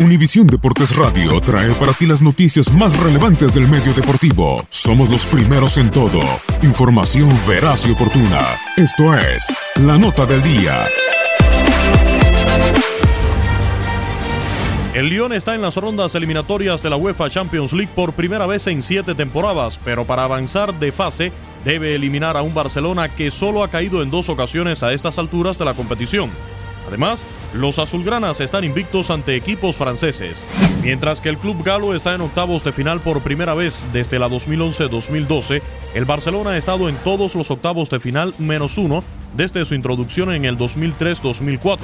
[0.00, 4.64] Univisión Deportes Radio trae para ti las noticias más relevantes del medio deportivo.
[4.70, 6.20] Somos los primeros en todo.
[6.62, 8.40] Información veraz y oportuna.
[8.78, 10.86] Esto es La Nota del Día.
[14.94, 18.66] El Lyon está en las rondas eliminatorias de la UEFA Champions League por primera vez
[18.66, 21.32] en siete temporadas, pero para avanzar de fase
[21.64, 25.58] debe eliminar a un Barcelona que solo ha caído en dos ocasiones a estas alturas
[25.58, 26.30] de la competición.
[26.90, 27.24] Además,
[27.54, 30.44] los azulgranas están invictos ante equipos franceses,
[30.82, 34.28] mientras que el club galo está en octavos de final por primera vez desde la
[34.28, 35.62] 2011-2012.
[35.94, 39.04] El Barcelona ha estado en todos los octavos de final menos uno
[39.36, 41.78] desde su introducción en el 2003-2004,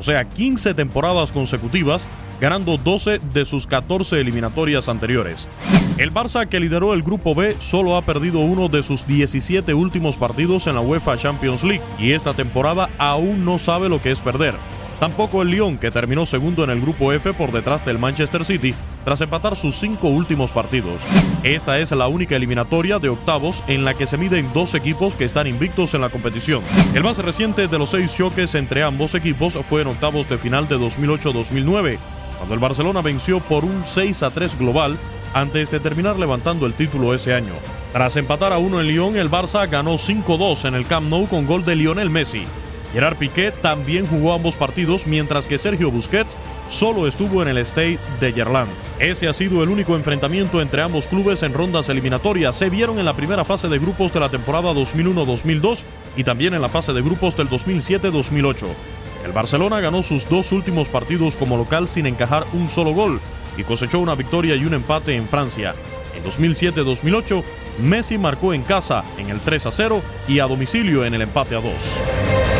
[0.00, 2.08] o sea, 15 temporadas consecutivas,
[2.40, 5.48] ganando 12 de sus 14 eliminatorias anteriores.
[5.98, 10.16] El Barça, que lideró el Grupo B, solo ha perdido uno de sus 17 últimos
[10.16, 14.20] partidos en la UEFA Champions League y esta temporada aún no sabe lo que es
[14.22, 14.54] perder.
[15.00, 18.74] Tampoco el Lyon, que terminó segundo en el Grupo F por detrás del Manchester City,
[19.02, 21.02] tras empatar sus cinco últimos partidos.
[21.42, 25.24] Esta es la única eliminatoria de octavos en la que se miden dos equipos que
[25.24, 26.62] están invictos en la competición.
[26.94, 30.68] El más reciente de los seis choques entre ambos equipos fue en octavos de final
[30.68, 31.98] de 2008-2009,
[32.36, 34.98] cuando el Barcelona venció por un 6 a 3 global
[35.32, 37.54] antes de terminar levantando el título ese año.
[37.94, 41.46] Tras empatar a uno en Lyon, el Barça ganó 5-2 en el Camp Nou con
[41.46, 42.44] gol de Lionel Messi.
[42.92, 46.36] Gerard Piqué también jugó ambos partidos, mientras que Sergio Busquets
[46.66, 48.70] solo estuvo en el Stade de Gerland.
[48.98, 52.56] Ese ha sido el único enfrentamiento entre ambos clubes en rondas eliminatorias.
[52.56, 55.84] Se vieron en la primera fase de grupos de la temporada 2001-2002
[56.16, 58.66] y también en la fase de grupos del 2007-2008.
[59.24, 63.20] El Barcelona ganó sus dos últimos partidos como local sin encajar un solo gol
[63.56, 65.74] y cosechó una victoria y un empate en Francia.
[66.16, 67.42] En 2007-2008,
[67.82, 71.54] Messi marcó en casa en el 3 a 0 y a domicilio en el empate
[71.54, 72.59] a 2.